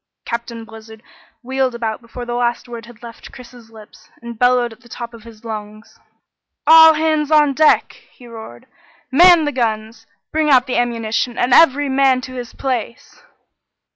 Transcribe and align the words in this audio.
Captain 0.25 0.65
Blizzard 0.65 1.03
wheeled 1.43 1.75
about 1.75 2.01
before 2.01 2.25
the 2.25 2.33
last 2.33 2.67
word 2.67 2.87
had 2.87 3.03
left 3.03 3.31
Chris's 3.31 3.69
lips, 3.69 4.09
and 4.19 4.39
bellowed 4.39 4.73
at 4.73 4.81
the 4.81 4.89
top 4.89 5.13
of 5.13 5.21
his 5.25 5.45
lungs. 5.45 5.99
"All 6.65 6.95
hands 6.95 7.29
on 7.29 7.53
deck!" 7.53 7.93
he 8.11 8.25
roared. 8.25 8.65
"Man 9.11 9.45
the 9.45 9.51
guns! 9.51 10.07
Bring 10.31 10.49
out 10.49 10.65
the 10.65 10.77
ammunition, 10.77 11.37
and 11.37 11.53
every 11.53 11.87
man 11.87 12.19
to 12.21 12.33
his 12.33 12.51
place!" 12.51 13.21